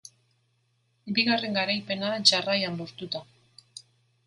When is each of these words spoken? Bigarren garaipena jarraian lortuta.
Bigarren 1.17 1.59
garaipena 1.59 2.11
jarraian 2.33 2.83
lortuta. 2.83 3.25